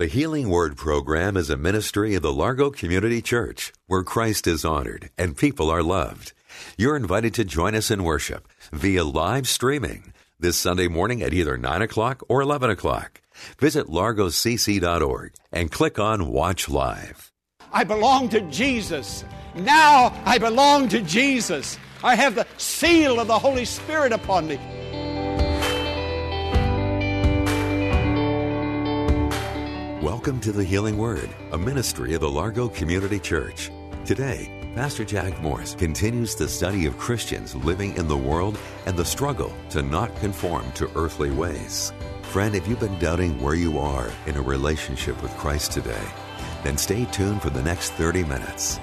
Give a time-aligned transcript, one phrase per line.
[0.00, 4.64] The Healing Word program is a ministry of the Largo Community Church where Christ is
[4.64, 6.32] honored and people are loved.
[6.78, 11.58] You're invited to join us in worship via live streaming this Sunday morning at either
[11.58, 13.20] 9 o'clock or 11 o'clock.
[13.58, 17.30] Visit largocc.org and click on Watch Live.
[17.70, 19.22] I belong to Jesus.
[19.54, 21.78] Now I belong to Jesus.
[22.02, 24.58] I have the seal of the Holy Spirit upon me.
[30.10, 33.70] Welcome to the Healing Word, a ministry of the Largo Community Church.
[34.04, 39.04] Today, Pastor Jack Morris continues the study of Christians living in the world and the
[39.04, 41.92] struggle to not conform to earthly ways.
[42.22, 46.04] Friend, if you've been doubting where you are in a relationship with Christ today,
[46.64, 48.80] then stay tuned for the next 30 minutes.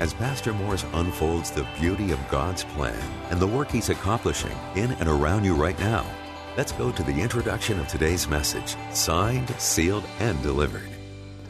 [0.00, 2.98] As Pastor Morris unfolds the beauty of God's plan
[3.28, 6.06] and the work He's accomplishing in and around you right now,
[6.56, 10.88] let's go to the introduction of today's message signed, sealed, and delivered.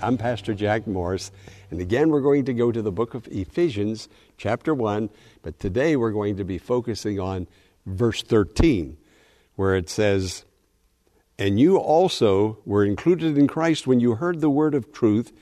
[0.00, 1.32] I'm Pastor Jack Morris,
[1.70, 5.10] and again we're going to go to the book of Ephesians, chapter 1,
[5.42, 7.48] but today we're going to be focusing on
[7.84, 8.96] verse 13,
[9.56, 10.44] where it says,
[11.38, 15.32] And you also were included in Christ when you heard the word of truth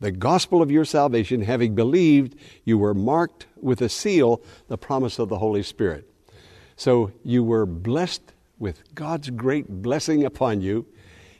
[0.00, 5.18] the gospel of your salvation, having believed, you were marked with a seal, the promise
[5.18, 6.08] of the Holy Spirit.
[6.76, 10.86] So you were blessed with God's great blessing upon you.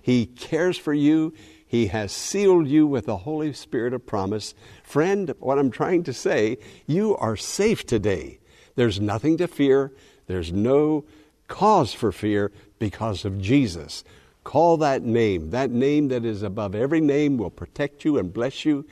[0.01, 1.35] He cares for you.
[1.67, 4.55] He has sealed you with the Holy Spirit of promise.
[4.83, 8.39] Friend, what I'm trying to say, you are safe today.
[8.75, 9.93] There's nothing to fear.
[10.27, 11.05] There's no
[11.47, 14.05] cause for fear because of Jesus.
[14.45, 15.51] Call that name.
[15.51, 18.87] That name that is above every name will protect you and bless you.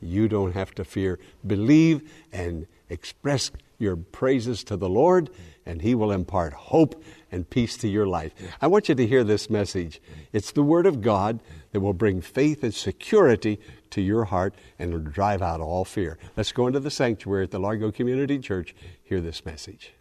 [0.00, 1.18] You don't have to fear.
[1.46, 5.30] Believe and express your praises to the Lord,
[5.66, 8.32] and He will impart hope and peace to your life.
[8.60, 10.00] I want you to hear this message.
[10.32, 11.40] It's the Word of God
[11.72, 13.60] that will bring faith and security
[13.90, 16.18] to your heart and will drive out all fear.
[16.36, 18.74] Let's go into the sanctuary at the Largo Community Church.
[19.02, 19.92] Hear this message.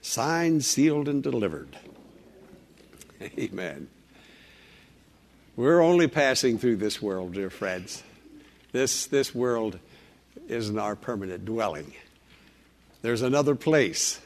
[0.00, 1.76] Signed, sealed, and delivered.
[3.38, 3.88] Amen.
[5.54, 8.02] We're only passing through this world, dear friends.
[8.72, 9.78] This, this world
[10.48, 11.92] isn't our permanent dwelling.
[13.02, 14.20] There's another place.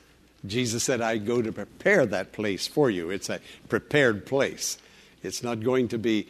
[0.46, 3.10] Jesus said, I go to prepare that place for you.
[3.10, 4.78] It's a prepared place.
[5.22, 6.28] It's not going to be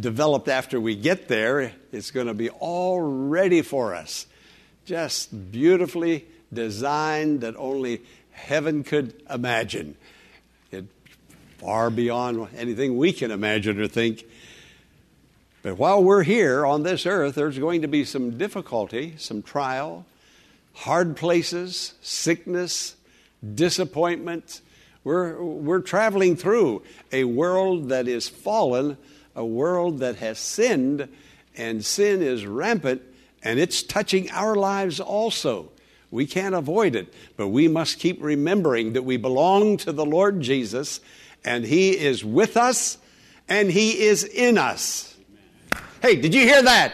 [0.00, 4.26] developed after we get there, it's going to be all ready for us.
[4.84, 8.02] Just beautifully designed that only
[8.32, 9.96] heaven could imagine
[11.58, 14.24] far beyond anything we can imagine or think.
[15.62, 20.06] But while we're here on this earth, there's going to be some difficulty, some trial,
[20.74, 22.94] hard places, sickness,
[23.54, 24.60] disappointment.
[25.04, 28.96] We're, we're traveling through a world that is fallen,
[29.34, 31.08] a world that has sinned,
[31.56, 33.02] and sin is rampant,
[33.42, 35.70] and it's touching our lives also.
[36.10, 40.40] We can't avoid it, but we must keep remembering that we belong to the Lord
[40.40, 41.00] Jesus
[41.44, 42.98] and He is with us
[43.48, 45.16] and He is in us.
[46.02, 46.92] Hey, did you hear that?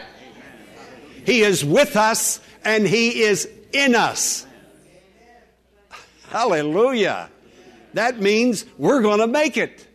[1.25, 4.45] He is with us and He is in us.
[6.33, 7.29] Hallelujah.
[7.93, 9.87] That means we're going to make it.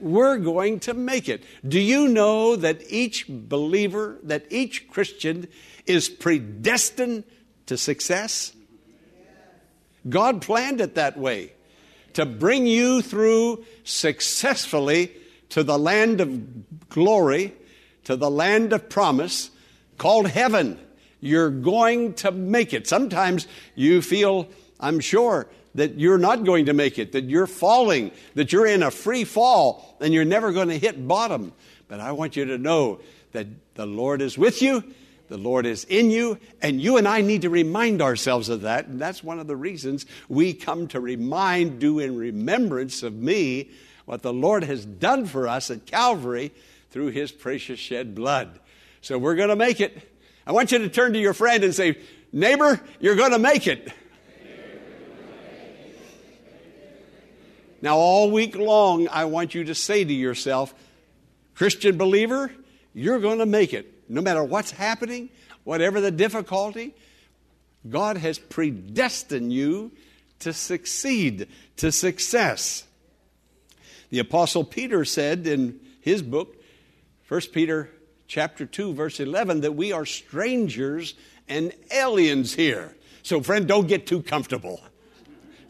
[0.00, 1.44] We're going to make it.
[1.68, 5.48] Do you know that each believer, that each Christian
[5.84, 7.24] is predestined
[7.66, 8.54] to success?
[10.08, 11.52] God planned it that way
[12.14, 15.12] to bring you through successfully
[15.50, 17.52] to the land of glory,
[18.04, 19.50] to the land of promise
[19.98, 20.80] called heaven.
[21.20, 22.86] You're going to make it.
[22.86, 24.48] Sometimes you feel,
[24.80, 28.82] I'm sure, that you're not going to make it, that you're falling, that you're in
[28.82, 31.52] a free fall, and you're never going to hit bottom.
[31.88, 33.00] But I want you to know
[33.32, 34.82] that the Lord is with you
[35.28, 38.86] the Lord is in you, and you and I need to remind ourselves of that.
[38.86, 43.70] And that's one of the reasons we come to remind, do in remembrance of me,
[44.04, 46.52] what the Lord has done for us at Calvary
[46.90, 48.60] through his precious shed blood.
[49.00, 49.98] So we're going to make it.
[50.46, 51.98] I want you to turn to your friend and say,
[52.32, 53.92] Neighbor, you're going to make it.
[57.86, 60.74] Now, all week long, I want you to say to yourself,
[61.54, 62.50] Christian believer,
[62.92, 64.10] You're going to make it.
[64.10, 65.28] No matter what's happening,
[65.62, 66.96] whatever the difficulty,
[67.88, 69.92] God has predestined you
[70.40, 71.46] to succeed,
[71.76, 72.82] to success.
[74.10, 76.56] The apostle Peter said in his book,
[77.28, 77.88] 1 Peter
[78.26, 81.14] chapter 2 verse 11 that we are strangers
[81.46, 82.96] and aliens here.
[83.22, 84.80] So friend, don't get too comfortable.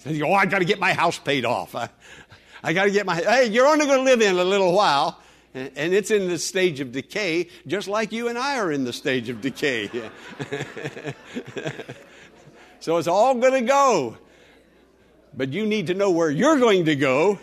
[0.07, 1.75] Say, oh, I got to get my house paid off.
[1.75, 1.89] I,
[2.63, 5.21] I got to get my, hey, you're only going to live in a little while.
[5.55, 8.93] And it's in the stage of decay, just like you and I are in the
[8.93, 9.89] stage of decay.
[12.81, 14.19] so it's all going to go.
[15.35, 17.39] But you need to know where you're going to go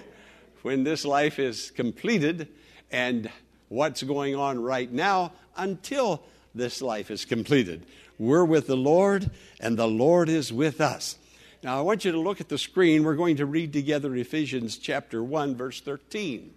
[0.62, 2.48] when this life is completed
[2.92, 3.32] and
[3.70, 6.24] what's going on right now until
[6.54, 7.84] this life is completed.
[8.20, 11.18] We're with the Lord, and the Lord is with us.
[11.64, 13.06] Now, I want you to look at the screen.
[13.06, 16.54] We're going to read together Ephesians chapter 1, verse 13.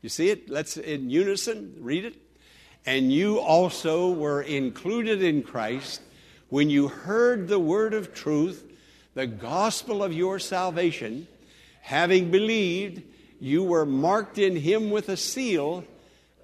[0.00, 0.48] You see it?
[0.48, 2.16] Let's in unison read it.
[2.86, 6.00] And you also were included in Christ
[6.48, 8.64] when you heard the word of truth,
[9.12, 11.28] the gospel of your salvation.
[11.82, 13.02] Having believed,
[13.40, 15.84] you were marked in him with a seal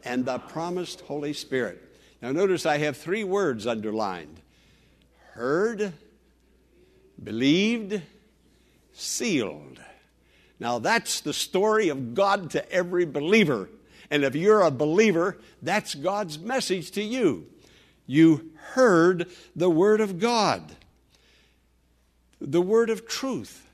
[0.04, 1.82] and the promised Holy Spirit.
[2.20, 4.42] Now, notice I have three words underlined
[5.32, 5.92] heard,
[7.22, 8.02] believed,
[8.92, 9.80] sealed.
[10.58, 13.68] Now, that's the story of God to every believer.
[14.10, 17.46] And if you're a believer, that's God's message to you.
[18.06, 20.76] You heard the Word of God,
[22.40, 23.68] the Word of truth.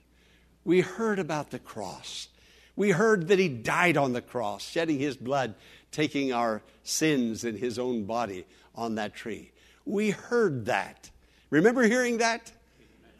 [0.65, 2.29] We heard about the cross.
[2.77, 5.55] We heard that He died on the cross, shedding His blood,
[5.91, 9.53] taking our sins in His own body on that tree.
[9.85, 11.11] We heard that.
[11.51, 12.51] Remember hearing that?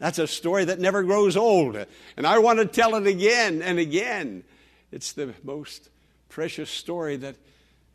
[0.03, 1.77] That's a story that never grows old.
[2.17, 4.43] And I want to tell it again and again.
[4.91, 5.87] It's the most
[6.27, 7.37] precious story that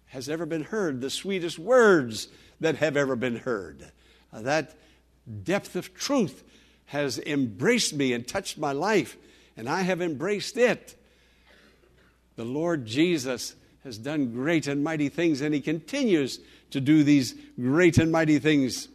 [0.06, 2.28] has ever been heard, the sweetest words
[2.60, 3.92] that have ever been heard.
[4.32, 4.74] Uh, that
[5.44, 6.44] depth of truth
[6.86, 9.18] has embraced me and touched my life,
[9.54, 10.96] and I have embraced it.
[12.36, 13.54] The Lord Jesus
[13.84, 16.40] has done great and mighty things, and He continues
[16.70, 18.88] to do these great and mighty things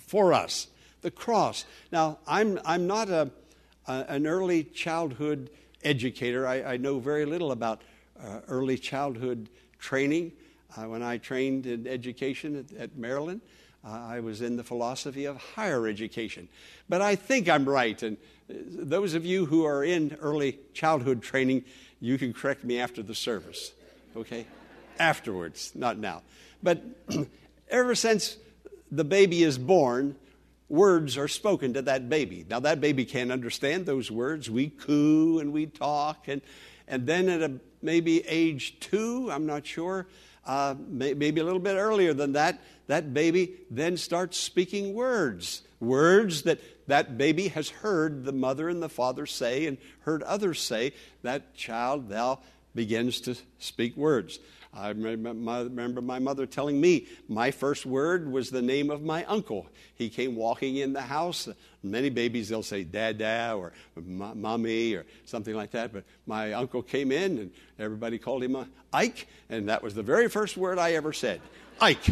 [0.00, 0.68] for us
[1.02, 1.64] the cross.
[1.90, 3.30] Now, I'm, I'm not a,
[3.86, 5.50] a an early childhood
[5.84, 6.46] educator.
[6.46, 7.82] I, I know very little about
[8.20, 10.32] uh, early childhood training.
[10.76, 13.42] Uh, when I trained in education at, at Maryland,
[13.84, 16.48] uh, I was in the philosophy of higher education.
[16.88, 18.00] But I think I'm right.
[18.02, 18.16] And
[18.48, 21.64] uh, those of you who are in early childhood training,
[22.00, 23.72] you can correct me after the service,
[24.16, 24.46] okay?
[24.98, 26.22] Afterwards, not now.
[26.62, 26.82] But
[27.68, 28.36] ever since
[28.90, 30.16] the baby is born,
[30.72, 32.46] words are spoken to that baby.
[32.48, 34.50] Now, that baby can't understand those words.
[34.50, 36.28] We coo and we talk.
[36.28, 36.40] And,
[36.88, 37.52] and then at a,
[37.82, 40.06] maybe age two, I'm not sure,
[40.46, 45.60] uh, may, maybe a little bit earlier than that, that baby then starts speaking words.
[45.78, 50.60] Words that that baby has heard the mother and the father say and heard others
[50.60, 50.94] say.
[51.22, 52.40] That child now
[52.74, 54.38] begins to speak words.
[54.74, 59.66] I remember my mother telling me my first word was the name of my uncle.
[59.94, 61.46] He came walking in the house.
[61.82, 65.92] Many babies, they'll say dada or mommy or something like that.
[65.92, 68.56] But my uncle came in and everybody called him
[68.94, 69.28] Ike.
[69.50, 71.42] And that was the very first word I ever said
[71.78, 72.06] Ike.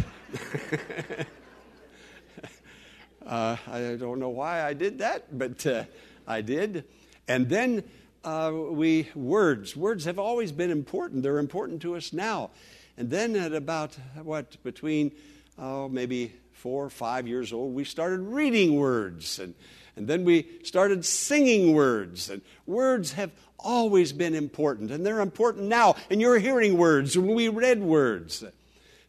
[3.25, 5.85] uh, I don't know why I did that, but uh,
[6.27, 6.85] I did.
[7.27, 7.83] And then
[8.23, 9.75] uh, we words.
[9.75, 11.23] Words have always been important.
[11.23, 12.51] They're important to us now.
[12.97, 15.11] And then at about what between
[15.57, 19.39] oh maybe four or five years old we started reading words.
[19.39, 19.55] And
[19.95, 22.29] and then we started singing words.
[22.29, 24.91] And words have always been important.
[24.91, 25.95] And they're important now.
[26.09, 27.17] And you're hearing words.
[27.17, 28.43] When we read words.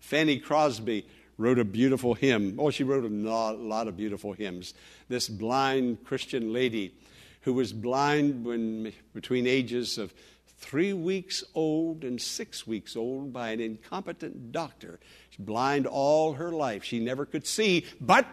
[0.00, 1.06] Fanny crosby
[1.38, 2.56] wrote a beautiful hymn.
[2.58, 4.74] Oh she wrote a lot of beautiful hymns.
[5.08, 6.94] This blind christian lady
[7.42, 10.12] who was blind when, between ages of
[10.58, 15.00] three weeks old and six weeks old by an incompetent doctor.
[15.30, 16.84] She's blind all her life.
[16.84, 18.26] She never could see, but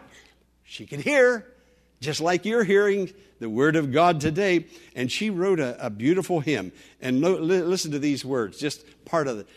[0.62, 1.46] she could hear,
[2.00, 4.66] just like you're hearing the Word of God today.
[4.94, 6.72] And she wrote a, a beautiful hymn.
[7.00, 9.48] And lo, li, listen to these words, just part of it.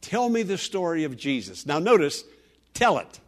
[0.00, 1.66] Tell me the story of Jesus.
[1.66, 2.24] Now, notice,
[2.72, 3.20] tell it.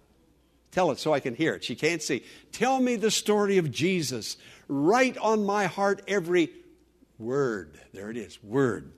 [0.74, 1.62] Tell it so I can hear it.
[1.62, 2.24] She can't see.
[2.50, 4.36] Tell me the story of Jesus
[4.68, 6.50] Write on my heart every
[7.18, 7.78] word.
[7.92, 8.92] There it is, word.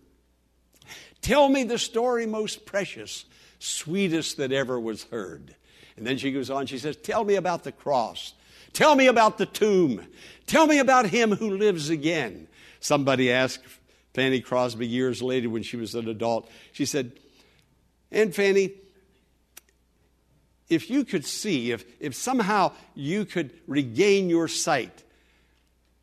[1.20, 3.24] Tell me the story most precious,
[3.58, 5.54] sweetest that ever was heard.
[5.96, 8.34] And then she goes on, she says, Tell me about the cross.
[8.72, 10.06] Tell me about the tomb.
[10.46, 12.46] Tell me about him who lives again.
[12.78, 13.64] Somebody asked
[14.14, 17.12] Fanny Crosby years later when she was an adult, she said,
[18.12, 18.72] And Fanny,
[20.68, 25.04] if you could see, if, if somehow you could regain your sight,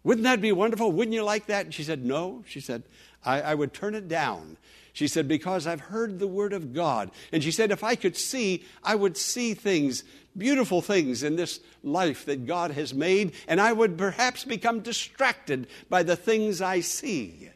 [0.04, 0.92] wouldn't that be wonderful?
[0.92, 1.66] Wouldn't you like that?
[1.66, 2.44] And she said, No.
[2.48, 2.84] She said,
[3.26, 4.58] I, I would turn it down.
[4.92, 7.12] She said, Because I've heard the word of God.
[7.32, 10.04] And she said, If I could see, I would see things,
[10.38, 15.68] beautiful things in this life that God has made, and I would perhaps become distracted
[15.90, 17.50] by the things I see.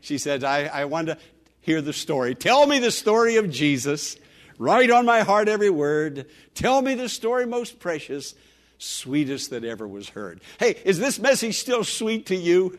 [0.00, 1.18] She said, I, I want to
[1.60, 2.34] hear the story.
[2.34, 4.16] Tell me the story of Jesus.
[4.58, 6.26] Write on my heart every word.
[6.54, 8.34] Tell me the story most precious,
[8.78, 10.40] sweetest that ever was heard.
[10.58, 12.78] Hey, is this message still sweet to you?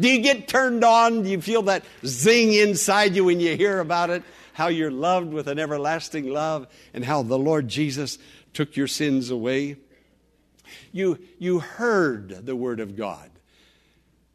[0.00, 1.22] Do you get turned on?
[1.22, 4.22] Do you feel that zing inside you when you hear about it?
[4.54, 8.18] How you're loved with an everlasting love and how the Lord Jesus
[8.52, 9.76] took your sins away?
[10.92, 13.30] You, you heard the Word of God.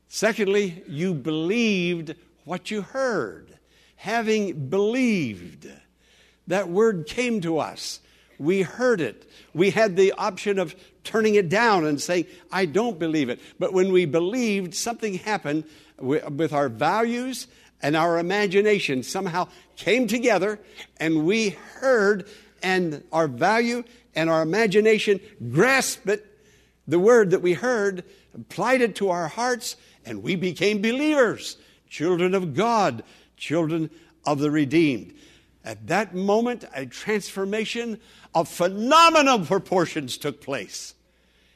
[0.07, 3.57] Secondly, you believed what you heard.
[3.97, 5.67] Having believed,
[6.47, 7.99] that word came to us.
[8.39, 9.29] We heard it.
[9.53, 13.39] We had the option of turning it down and saying, I don't believe it.
[13.57, 15.63] But when we believed, something happened
[15.99, 17.47] with our values
[17.81, 20.59] and our imagination somehow came together
[20.97, 22.27] and we heard
[22.61, 23.83] and our value
[24.15, 25.19] and our imagination
[25.51, 26.25] grasped it,
[26.87, 29.75] the word that we heard, applied it to our hearts,
[30.05, 31.57] and we became believers,
[31.89, 33.03] children of God,
[33.35, 33.89] children
[34.25, 35.13] of the redeemed.
[35.67, 37.99] At that moment, a transformation
[38.33, 40.93] of phenomenal proportions took place.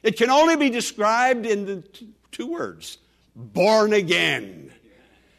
[0.03, 1.82] It can only be described in the
[2.30, 2.98] two words
[3.38, 4.74] born again.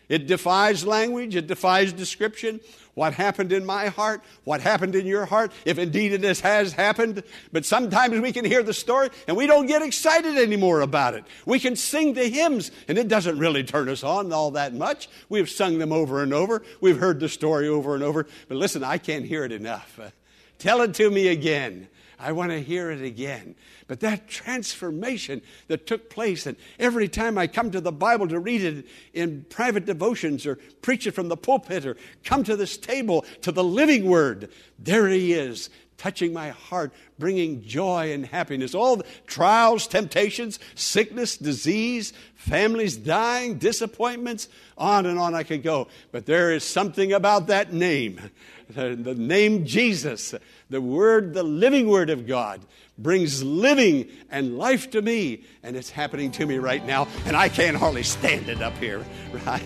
[0.08, 2.60] It defies language, it defies description.
[2.94, 7.22] What happened in my heart, what happened in your heart, if indeed it has happened.
[7.50, 11.24] But sometimes we can hear the story and we don't get excited anymore about it.
[11.46, 15.08] We can sing the hymns and it doesn't really turn us on all that much.
[15.30, 18.26] We've sung them over and over, we've heard the story over and over.
[18.48, 19.98] But listen, I can't hear it enough.
[20.58, 21.88] Tell it to me again.
[22.22, 23.56] I want to hear it again.
[23.88, 28.38] But that transformation that took place, and every time I come to the Bible to
[28.38, 32.78] read it in private devotions or preach it from the pulpit or come to this
[32.78, 38.74] table to the living word, there he is, touching my heart, bringing joy and happiness.
[38.74, 45.88] All the trials, temptations, sickness, disease, families dying, disappointments, on and on I could go.
[46.10, 48.20] But there is something about that name,
[48.68, 50.34] the name Jesus,
[50.70, 52.60] the Word, the living Word of God,
[52.98, 55.44] brings living and life to me.
[55.62, 59.04] And it's happening to me right now, and I can't hardly stand it up here,
[59.46, 59.62] right?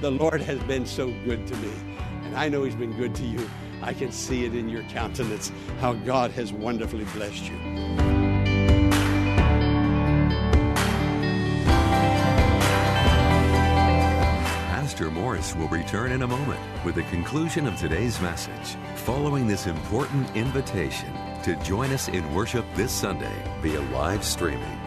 [0.00, 1.72] The Lord has been so good to me,
[2.24, 3.48] and I know He's been good to you.
[3.82, 7.56] I can see it in your countenance how God has wonderfully blessed you.
[14.96, 19.66] Pastor Morris will return in a moment with the conclusion of today's message, following this
[19.66, 24.80] important invitation to join us in worship this Sunday via live streaming.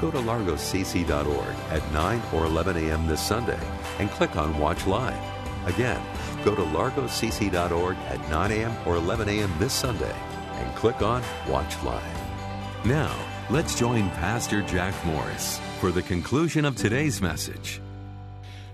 [0.00, 3.06] Go to largocc.org at 9 or 11 a.m.
[3.06, 3.58] this Sunday
[3.98, 5.37] and click on Watch Live.
[5.66, 6.00] Again,
[6.44, 8.76] go to largocc.org at 9 a.m.
[8.86, 9.52] or 11 a.m.
[9.58, 10.14] this Sunday
[10.52, 12.84] and click on Watch Live.
[12.84, 13.14] Now,
[13.50, 17.80] let's join Pastor Jack Morris for the conclusion of today's message.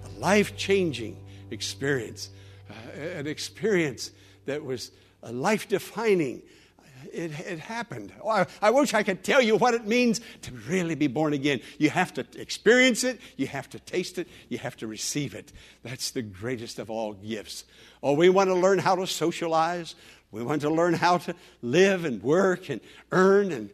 [0.05, 1.17] A life changing
[1.51, 2.31] experience,
[2.71, 4.11] uh, an experience
[4.47, 4.91] that was
[5.23, 6.43] life defining.
[7.13, 8.13] It, it, happened.
[8.23, 11.33] Oh, I, I wish I could tell you what it means to really be born
[11.33, 11.61] again.
[11.79, 15.53] You have to experience it, you have to taste it, you have to receive it.
[15.83, 17.65] That's the greatest of all gifts.
[18.03, 19.95] Oh, we want to learn how to socialize.
[20.31, 22.81] We want to learn how to live and work and
[23.13, 23.71] earn and,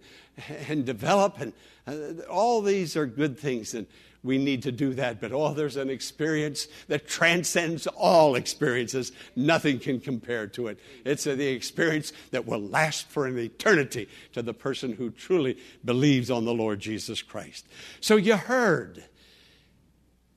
[0.68, 1.40] and develop.
[1.40, 1.52] And
[1.86, 3.74] uh, all these are good things.
[3.74, 3.86] And
[4.22, 5.20] we need to do that.
[5.20, 9.12] But oh, there's an experience that transcends all experiences.
[9.34, 10.78] Nothing can compare to it.
[11.04, 16.30] It's the experience that will last for an eternity to the person who truly believes
[16.30, 17.66] on the Lord Jesus Christ.
[18.00, 19.04] So you heard,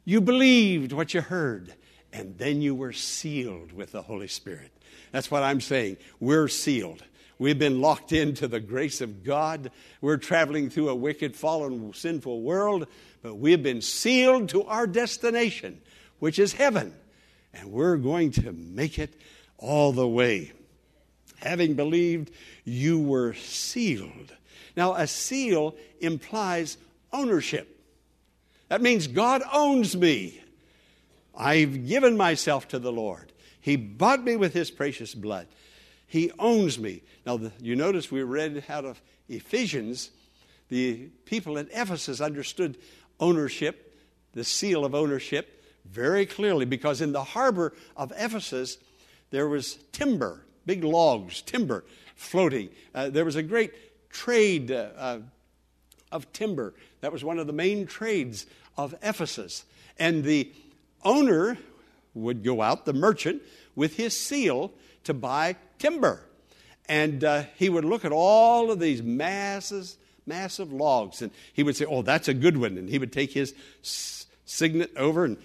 [0.06, 1.74] you believed what you heard,
[2.13, 4.72] and then you were sealed with the Holy Spirit.
[5.12, 5.98] That's what I'm saying.
[6.20, 7.04] We're sealed.
[7.40, 9.72] We've been locked into the grace of God.
[10.00, 12.88] We're traveling through a wicked, fallen, sinful world
[13.24, 15.82] but we've been sealed to our destination,
[16.20, 16.94] which is heaven.
[17.53, 19.20] And we're going to make it
[19.58, 20.51] all the way.
[21.38, 22.32] Having believed,
[22.65, 24.34] you were sealed.
[24.75, 26.77] Now, a seal implies
[27.12, 27.70] ownership.
[28.68, 30.42] That means God owns me.
[31.36, 33.32] I've given myself to the Lord.
[33.62, 35.48] He bought me with His precious blood.
[36.08, 37.03] He owns me.
[37.25, 40.10] Now, the, you notice we read out of Ephesians,
[40.70, 42.77] the people at Ephesus understood
[43.24, 43.75] ownership,
[44.34, 48.77] the seal of ownership, very clearly because in the harbor of Ephesus
[49.32, 50.46] there was timber.
[50.65, 51.84] big logs, timber
[52.15, 52.70] floating.
[52.94, 53.72] Uh, there was a great
[54.10, 55.20] trade uh, uh,
[56.12, 56.74] of timber.
[57.01, 58.46] That was one of the main trades
[58.77, 59.65] of Ephesus.
[59.98, 60.51] And the
[61.03, 61.58] owner
[62.13, 63.42] would go out, the merchant,
[63.75, 64.72] with his seal
[65.06, 66.25] to buy timber.
[66.88, 71.75] And uh, he would look at all of these masses, massive logs, and he would
[71.75, 72.77] say, Oh, that's a good one.
[72.77, 73.53] And he would take his
[74.46, 75.38] signet over and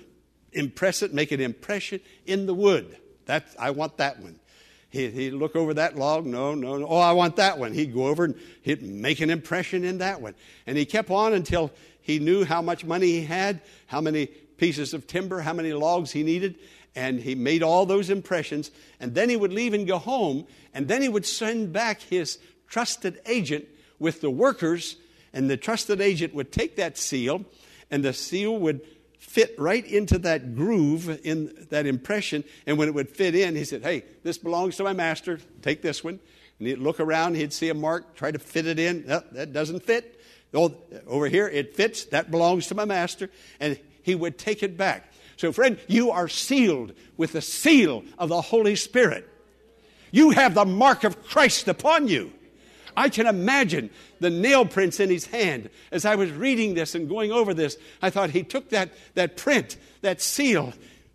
[0.53, 2.97] impress it, make an impression in the wood.
[3.27, 4.39] That, I want that one.
[4.91, 6.25] He'd, he'd look over that log.
[6.25, 6.87] No, no, no.
[6.87, 7.75] Oh, I want that one.
[7.75, 10.35] He'd go over and he'd make an impression in that one.
[10.67, 11.71] And he kept on until
[12.01, 16.11] he knew how much money he had, how many pieces of timber, how many logs
[16.11, 16.57] he needed.
[16.97, 18.71] And he made all those impressions.
[18.99, 20.47] And then he would leave and go home.
[20.73, 23.67] And then he would send back his trusted agent
[23.99, 24.97] with the workers.
[25.33, 27.45] And the trusted agent would take that seal,
[27.91, 28.81] and the seal would
[29.19, 32.45] fit right into that groove in that impression.
[32.67, 35.39] And when it would fit in, he said, Hey, this belongs to my master.
[35.63, 36.19] Take this one.
[36.59, 39.05] And he'd look around, he'd see a mark, try to fit it in.
[39.09, 40.21] Oh, that doesn't fit.
[40.55, 40.75] Oh,
[41.07, 42.07] over here, it fits.
[42.07, 43.31] That belongs to my master.
[43.61, 45.13] And he would take it back.
[45.37, 49.29] So, friend, you are sealed with the seal of the Holy Spirit.
[50.11, 52.33] You have the mark of Christ upon you.
[52.99, 55.71] I can imagine the nail prints in his hand.
[55.93, 59.37] As I was reading this and going over this, I thought he took that, that
[59.37, 60.73] print, that seal,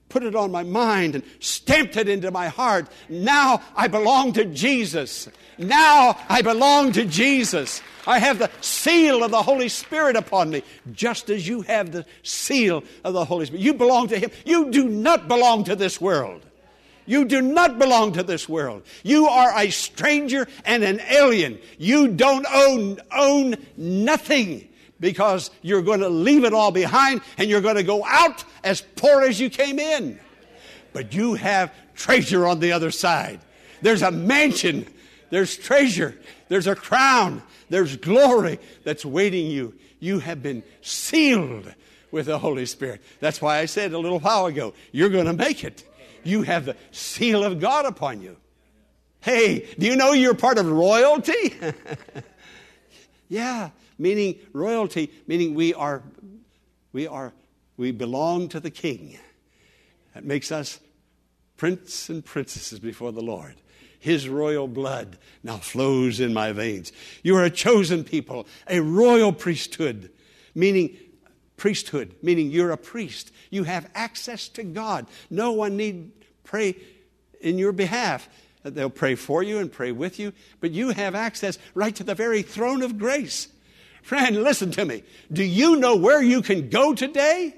[0.08, 2.88] put it on my mind and stamped it into my heart.
[3.10, 5.28] Now I belong to Jesus.
[5.58, 7.82] Now I belong to Jesus.
[8.08, 10.64] I have the seal of the Holy Spirit upon me,
[10.94, 13.62] just as you have the seal of the Holy Spirit.
[13.62, 14.32] You belong to Him.
[14.46, 16.46] You do not belong to this world.
[17.06, 18.84] You do not belong to this world.
[19.04, 21.60] You are a stranger and an alien.
[21.78, 24.70] You don't own, own nothing
[25.00, 28.82] because you're going to leave it all behind and you're going to go out as
[28.96, 30.20] poor as you came in.
[30.94, 33.40] But you have treasure on the other side.
[33.82, 34.88] There's a mansion,
[35.30, 36.18] there's treasure,
[36.48, 39.74] there's a crown, there's glory that's waiting you.
[40.00, 41.74] You have been sealed
[42.12, 43.02] with the Holy Spirit.
[43.20, 45.84] That's why I said a little while ago, you're going to make it
[46.26, 48.38] you have the seal of God upon you.
[49.22, 51.56] Hey, do you know you're part of royalty?
[53.30, 56.04] yeah, meaning royalty, meaning we are,
[56.92, 57.32] we are,
[57.78, 59.18] we belong to the King.
[60.14, 60.80] That makes us
[61.58, 63.56] prince and princesses before the Lord.
[64.00, 66.92] His royal blood now flows in my veins.
[67.24, 70.12] You are a chosen people, a royal priesthood,
[70.54, 70.98] meaning
[71.64, 73.32] priesthood, meaning you're a priest.
[73.50, 75.08] You have access to God.
[75.30, 76.12] No one need
[76.44, 76.76] pray
[77.40, 78.28] in your behalf.
[78.64, 82.16] They'll pray for you and pray with you, but you have access right to the
[82.16, 83.48] very throne of grace.
[84.02, 85.04] Friend, listen to me.
[85.32, 87.56] Do you know where you can go today?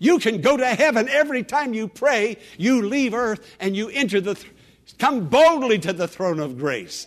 [0.00, 2.36] You can go to heaven every time you pray.
[2.58, 4.52] You leave earth and you enter the, th-
[4.98, 7.06] come boldly to the throne of grace.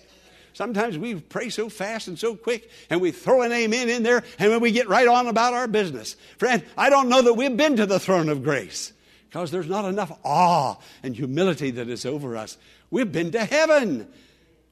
[0.54, 4.24] Sometimes we pray so fast and so quick, and we throw an amen in there,
[4.38, 6.16] and then we get right on about our business.
[6.38, 8.94] Friend, I don't know that we've been to the throne of grace
[9.30, 12.58] because there's not enough awe and humility that is over us.
[12.92, 14.08] We've been to heaven.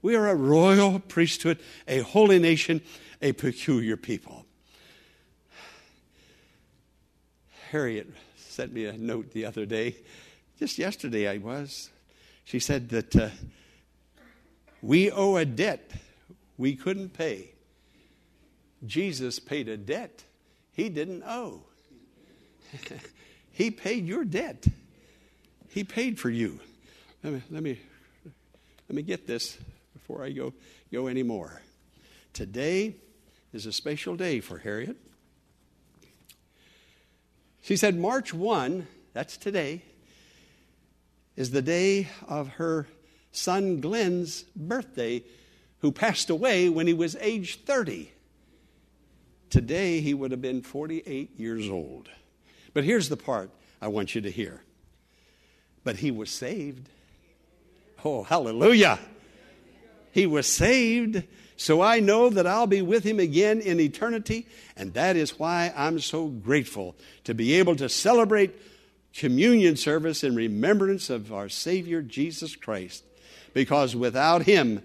[0.03, 2.81] We are a royal priesthood, a holy nation,
[3.19, 4.45] a peculiar people.
[7.71, 9.95] Harriet sent me a note the other day,
[10.59, 11.89] just yesterday I was.
[12.43, 13.15] She said that.
[13.15, 13.29] Uh,
[14.81, 15.91] we owe a debt
[16.57, 17.51] we couldn't pay.
[18.85, 20.23] Jesus paid a debt
[20.73, 21.61] he didn't owe.
[23.51, 24.65] he paid your debt.
[25.69, 26.59] He paid for you.
[27.23, 27.79] Let me, let me,
[28.89, 29.57] let me get this
[29.93, 30.53] before I go,
[30.91, 31.61] go any more.
[32.33, 32.95] Today
[33.53, 34.97] is a special day for Harriet.
[37.61, 39.83] She said March 1, that's today,
[41.35, 42.87] is the day of her
[43.31, 45.23] son Glenn's birthday,
[45.79, 48.11] who passed away when he was age 30.
[49.49, 52.09] Today, he would have been 48 years old.
[52.73, 53.49] But here's the part
[53.81, 54.61] I want you to hear.
[55.83, 56.87] But he was saved.
[58.05, 58.99] Oh, hallelujah.
[60.11, 61.23] He was saved.
[61.57, 64.47] So I know that I'll be with him again in eternity.
[64.75, 68.55] And that is why I'm so grateful to be able to celebrate
[69.13, 73.03] communion service in remembrance of our Savior Jesus Christ
[73.53, 74.83] because without Him,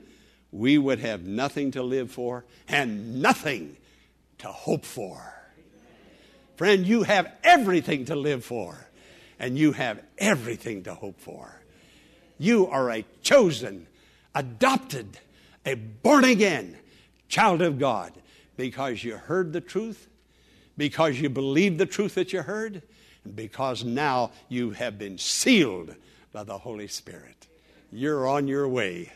[0.53, 3.77] we would have nothing to live for and nothing
[4.39, 5.35] to hope for.
[6.57, 8.87] Friend, you have everything to live for,
[9.39, 11.61] and you have everything to hope for.
[12.39, 13.87] You are a chosen,
[14.35, 15.19] adopted,
[15.65, 16.79] a born again
[17.29, 18.13] child of God
[18.57, 20.09] because you heard the truth,
[20.79, 22.83] because you believed the truth that you heard,
[23.25, 25.95] and because now you have been sealed
[26.33, 27.47] by the Holy Spirit.
[27.93, 29.13] You're on your way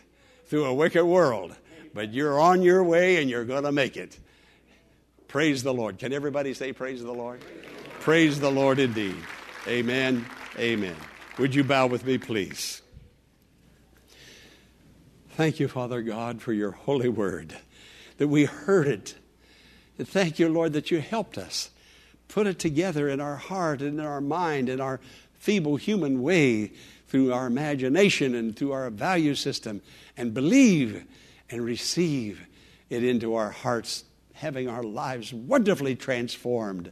[0.47, 1.55] through a wicked world,
[1.95, 4.19] but you're on your way and you're going to make it.
[5.29, 5.99] Praise the Lord.
[5.99, 7.41] Can everybody say, Praise the Lord?
[8.01, 9.17] Praise the Lord indeed.
[9.69, 10.27] Amen.
[10.59, 10.97] Amen.
[11.39, 12.83] Would you bow with me, please?
[15.31, 17.57] Thank you, Father God, for your holy word,
[18.19, 19.15] that we heard it.
[19.99, 21.71] And thank you, Lord, that you helped us
[22.29, 25.01] put it together in our heart and in our mind, in our
[25.35, 26.73] feeble human way,
[27.11, 29.83] through our imagination and through our value system,
[30.17, 31.05] and believe
[31.51, 32.47] and receive
[32.89, 36.91] it into our hearts, having our lives wonderfully transformed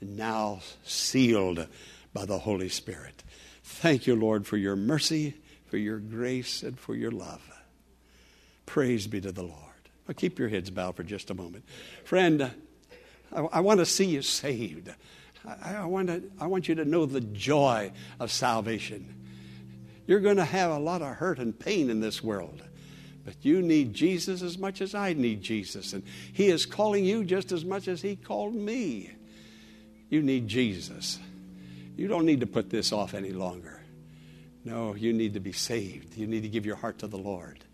[0.00, 1.66] and now sealed
[2.12, 3.22] by the Holy Spirit.
[3.62, 5.34] Thank you, Lord, for your mercy,
[5.66, 7.40] for your grace, and for your love.
[8.66, 9.56] Praise be to the Lord.
[10.08, 11.64] Now keep your heads bowed for just a moment.
[12.04, 12.50] Friend,
[13.32, 14.90] I, I want to see you saved.
[15.46, 19.21] I, I, want to, I want you to know the joy of salvation.
[20.12, 22.62] You're going to have a lot of hurt and pain in this world.
[23.24, 25.94] But you need Jesus as much as I need Jesus.
[25.94, 26.02] And
[26.34, 29.10] He is calling you just as much as He called me.
[30.10, 31.18] You need Jesus.
[31.96, 33.80] You don't need to put this off any longer.
[34.66, 36.14] No, you need to be saved.
[36.14, 37.64] You need to give your heart to the Lord.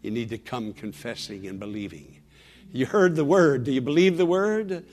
[0.00, 2.20] You need to come confessing and believing.
[2.72, 3.64] You heard the word.
[3.64, 4.86] Do you believe the word?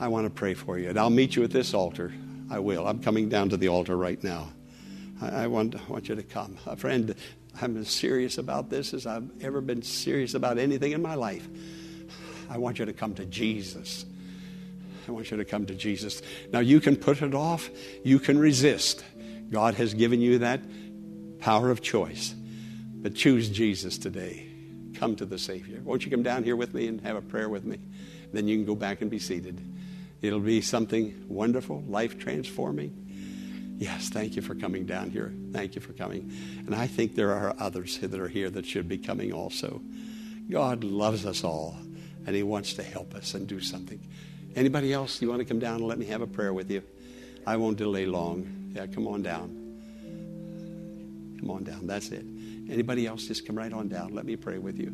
[0.00, 0.88] I want to pray for you.
[0.88, 2.14] And I'll meet you at this altar.
[2.50, 2.86] I will.
[2.86, 4.48] I'm coming down to the altar right now.
[5.20, 6.58] I, I want, I want you to come.
[6.66, 7.14] A friend,
[7.60, 11.48] I'm as serious about this as I've ever been serious about anything in my life.
[12.50, 14.04] I want you to come to Jesus.
[15.08, 16.22] I want you to come to Jesus.
[16.52, 17.70] Now, you can put it off,
[18.02, 19.04] you can resist.
[19.50, 20.60] God has given you that
[21.38, 22.34] power of choice.
[22.96, 24.46] But choose Jesus today.
[24.94, 25.80] Come to the Savior.
[25.82, 27.78] Won't you come down here with me and have a prayer with me?
[28.32, 29.60] Then you can go back and be seated.
[30.22, 33.03] It'll be something wonderful, life transforming.
[33.78, 35.32] Yes, thank you for coming down here.
[35.52, 36.32] Thank you for coming.
[36.66, 39.80] And I think there are others that are here that should be coming also.
[40.50, 41.76] God loves us all,
[42.26, 44.00] and He wants to help us and do something.
[44.54, 46.82] Anybody else, you want to come down and let me have a prayer with you?
[47.46, 48.72] I won't delay long.
[48.74, 49.64] Yeah, come on down.
[51.40, 51.86] Come on down.
[51.86, 52.24] That's it.
[52.70, 54.14] Anybody else, just come right on down.
[54.14, 54.92] Let me pray with you.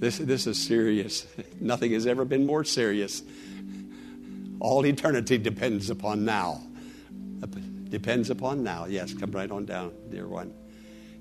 [0.00, 1.26] This, this is serious.
[1.60, 3.22] Nothing has ever been more serious.
[4.60, 6.62] All eternity depends upon now.
[7.88, 8.86] Depends upon now.
[8.86, 10.54] Yes, come right on down, dear one.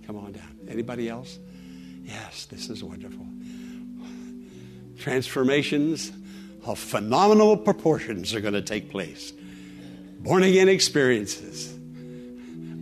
[0.06, 0.60] Come on down.
[0.68, 1.40] Anybody else?
[2.04, 3.26] Yes, this is wonderful.
[5.00, 6.12] Transformations
[6.66, 9.34] of phenomenal proportions are going to take place.
[10.20, 11.74] Born again experiences,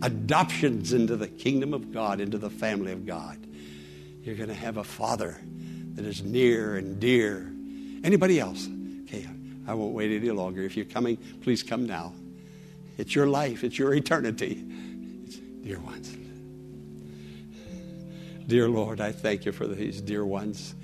[0.02, 3.38] adoptions into the kingdom of God, into the family of God.
[4.22, 5.40] You're going to have a father
[5.94, 7.50] that is near and dear.
[8.04, 8.68] Anybody else?
[9.68, 10.62] I won't wait any longer.
[10.62, 12.14] If you're coming, please come now.
[12.96, 14.64] It's your life, it's your eternity.
[15.26, 16.16] It's dear ones.
[18.46, 20.74] Dear Lord, I thank you for these dear ones,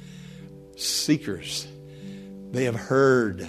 [0.77, 1.67] seekers.
[2.51, 3.49] They have heard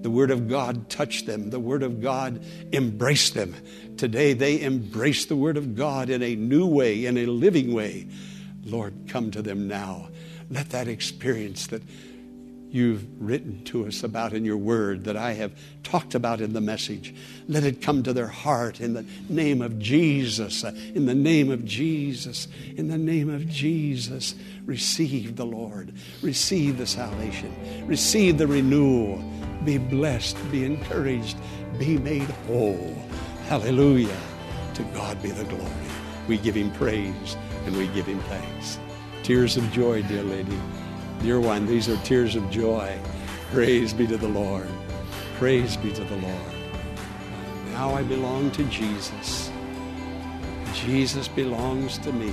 [0.00, 3.54] the Word of God touch them, the Word of God embrace them.
[3.98, 8.08] Today they embrace the Word of God in a new way, in a living way.
[8.64, 10.08] Lord, come to them now.
[10.48, 11.82] Let that experience that
[12.70, 15.52] you've written to us about in your word, that I have
[15.82, 17.14] talked about in the message.
[17.48, 20.64] Let it come to their heart in the name of Jesus.
[20.64, 22.48] Uh, in the name of Jesus.
[22.76, 24.34] In the name of Jesus.
[24.66, 25.92] Receive the Lord.
[26.22, 27.54] Receive the salvation.
[27.86, 29.22] Receive the renewal.
[29.64, 30.36] Be blessed.
[30.50, 31.36] Be encouraged.
[31.78, 32.94] Be made whole.
[33.46, 34.16] Hallelujah.
[34.74, 35.70] To God be the glory.
[36.28, 38.78] We give him praise and we give him thanks.
[39.22, 40.58] Tears of joy, dear lady.
[41.22, 42.98] Dear one, these are tears of joy.
[43.52, 44.68] Praise be to the Lord.
[45.36, 46.54] Praise be to the Lord.
[47.72, 49.50] Now I belong to Jesus.
[50.72, 52.32] Jesus belongs to me,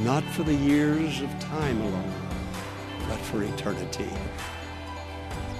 [0.00, 2.12] not for the years of time alone,
[3.08, 4.10] but for eternity.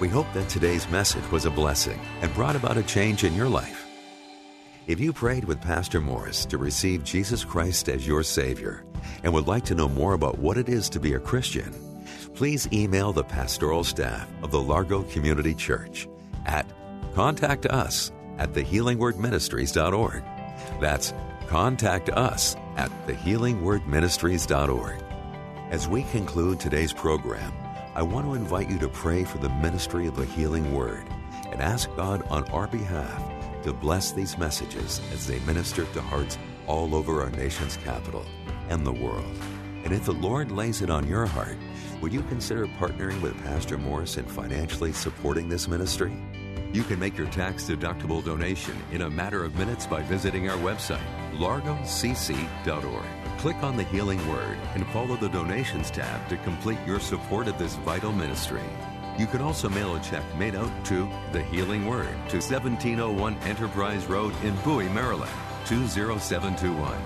[0.01, 3.47] We hope that today's message was a blessing and brought about a change in your
[3.47, 3.84] life.
[4.87, 8.85] If you prayed with Pastor Morris to receive Jesus Christ as your Savior
[9.23, 11.73] and would like to know more about what it is to be a Christian,
[12.35, 16.07] please email the pastoral staff of the Largo Community Church
[16.45, 16.67] at
[17.15, 20.23] contact us at thehealingwordministries.org.
[20.79, 21.15] That's
[21.47, 25.03] contact us at thehealingwordministries.org.
[25.71, 27.51] As we conclude today's program,
[27.95, 31.07] I want to invite you to pray for the ministry of the Healing Word
[31.51, 33.34] and ask God on our behalf
[33.65, 38.23] to bless these messages as they minister to hearts all over our nation's capital
[38.69, 39.25] and the world.
[39.83, 41.57] And if the Lord lays it on your heart,
[41.99, 46.15] would you consider partnering with Pastor Morris in financially supporting this ministry?
[46.73, 50.57] You can make your tax deductible donation in a matter of minutes by visiting our
[50.57, 51.01] website,
[51.33, 53.05] largocc.org.
[53.39, 57.57] Click on the Healing Word and follow the Donations tab to complete your support of
[57.57, 58.61] this vital ministry.
[59.17, 64.05] You can also mail a check made out to The Healing Word to 1701 Enterprise
[64.07, 65.31] Road in Bowie, Maryland,
[65.65, 66.97] 20721.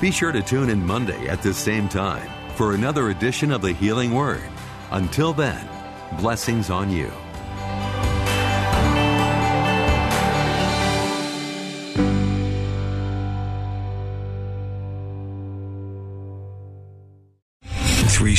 [0.00, 3.72] Be sure to tune in Monday at the same time for another edition of The
[3.72, 4.42] Healing Word.
[4.90, 5.66] Until then,
[6.20, 7.10] blessings on you.